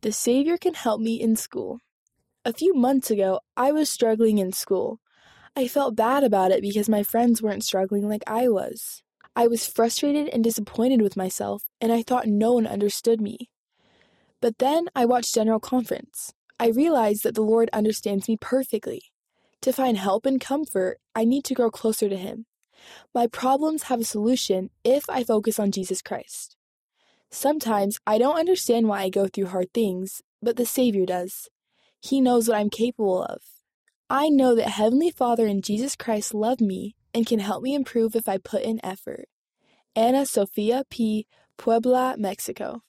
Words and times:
The 0.00 0.12
Savior 0.12 0.56
can 0.56 0.74
help 0.74 1.00
me 1.00 1.20
in 1.20 1.34
school. 1.34 1.80
A 2.44 2.52
few 2.52 2.72
months 2.72 3.10
ago, 3.10 3.40
I 3.56 3.72
was 3.72 3.90
struggling 3.90 4.38
in 4.38 4.52
school. 4.52 5.00
I 5.56 5.66
felt 5.66 5.96
bad 5.96 6.22
about 6.22 6.52
it 6.52 6.62
because 6.62 6.88
my 6.88 7.02
friends 7.02 7.42
weren't 7.42 7.64
struggling 7.64 8.08
like 8.08 8.22
I 8.24 8.46
was. 8.46 9.02
I 9.34 9.48
was 9.48 9.66
frustrated 9.66 10.28
and 10.28 10.44
disappointed 10.44 11.02
with 11.02 11.16
myself, 11.16 11.64
and 11.80 11.90
I 11.90 12.02
thought 12.02 12.28
no 12.28 12.52
one 12.52 12.66
understood 12.66 13.20
me. 13.20 13.50
But 14.40 14.58
then 14.58 14.86
I 14.94 15.04
watched 15.04 15.34
General 15.34 15.58
Conference. 15.58 16.32
I 16.60 16.68
realized 16.68 17.24
that 17.24 17.34
the 17.34 17.42
Lord 17.42 17.68
understands 17.72 18.28
me 18.28 18.36
perfectly. 18.36 19.02
To 19.62 19.72
find 19.72 19.98
help 19.98 20.26
and 20.26 20.40
comfort, 20.40 20.98
I 21.16 21.24
need 21.24 21.44
to 21.46 21.54
grow 21.54 21.72
closer 21.72 22.08
to 22.08 22.16
Him. 22.16 22.46
My 23.12 23.26
problems 23.26 23.84
have 23.84 24.00
a 24.00 24.04
solution 24.04 24.70
if 24.84 25.10
I 25.10 25.24
focus 25.24 25.58
on 25.58 25.72
Jesus 25.72 26.02
Christ. 26.02 26.56
Sometimes 27.30 27.98
I 28.06 28.18
don't 28.18 28.38
understand 28.38 28.88
why 28.88 29.02
I 29.02 29.10
go 29.10 29.28
through 29.28 29.46
hard 29.46 29.72
things, 29.72 30.22
but 30.40 30.56
the 30.56 30.66
Savior 30.66 31.04
does. 31.04 31.48
He 32.00 32.20
knows 32.20 32.48
what 32.48 32.58
I'm 32.58 32.70
capable 32.70 33.22
of. 33.22 33.42
I 34.08 34.28
know 34.28 34.54
that 34.54 34.70
Heavenly 34.70 35.10
Father 35.10 35.46
and 35.46 35.62
Jesus 35.62 35.94
Christ 35.94 36.32
love 36.32 36.60
me 36.60 36.96
and 37.12 37.26
can 37.26 37.40
help 37.40 37.62
me 37.62 37.74
improve 37.74 38.16
if 38.16 38.28
I 38.28 38.38
put 38.38 38.62
in 38.62 38.80
effort. 38.84 39.28
Ana 39.94 40.24
Sofia 40.24 40.84
P., 40.88 41.26
Puebla, 41.58 42.14
Mexico. 42.16 42.82